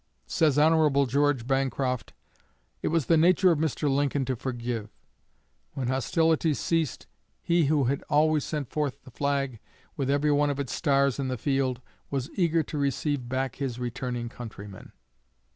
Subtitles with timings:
[0.25, 1.05] Says Hon.
[1.05, 2.13] George Bancroft:
[2.81, 3.87] "It was the nature of Mr.
[3.87, 4.89] Lincoln to forgive.
[5.73, 7.05] When hostilities ceased
[7.39, 9.59] he who had always sent forth the flag
[9.95, 13.77] with every one of its stars in the field was eager to receive back his
[13.77, 14.91] returning countrymen."